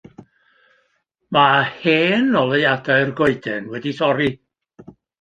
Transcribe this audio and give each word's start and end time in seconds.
Mae 1.37 1.59
hen 1.83 2.33
oleuadau'r 2.43 3.15
goeden 3.23 3.73
wedi 3.77 3.99
torri. 4.03 4.31